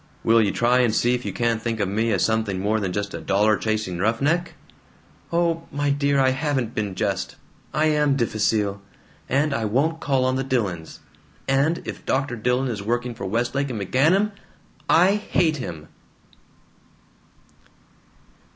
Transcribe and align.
"Will 0.23 0.41
you 0.41 0.51
try 0.51 0.79
and 0.79 0.95
see 0.95 1.13
if 1.13 1.25
you 1.25 1.31
can't 1.31 1.61
think 1.61 1.79
of 1.79 1.87
me 1.87 2.11
as 2.11 2.25
something 2.25 2.59
more 2.59 2.79
than 2.79 2.91
just 2.91 3.13
a 3.13 3.21
dollar 3.21 3.55
chasing 3.55 3.99
roughneck?" 3.99 4.55
"Oh, 5.31 5.67
my 5.71 5.91
dear, 5.91 6.19
I 6.19 6.31
haven't 6.31 6.73
been 6.73 6.95
just! 6.95 7.35
I 7.71 7.85
AM 7.91 8.15
difficile. 8.15 8.81
And 9.29 9.53
I 9.53 9.65
won't 9.65 9.99
call 9.99 10.25
on 10.25 10.37
the 10.37 10.43
Dillons! 10.43 11.01
And 11.47 11.83
if 11.85 12.03
Dr. 12.03 12.35
Dillon 12.35 12.67
is 12.67 12.81
working 12.81 13.13
for 13.13 13.27
Westlake 13.27 13.69
and 13.69 13.79
McGanum, 13.79 14.31
I 14.89 15.13
hate 15.17 15.57
him!" 15.57 15.87